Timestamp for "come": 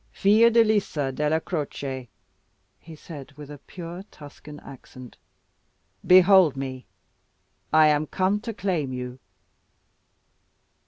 8.07-8.39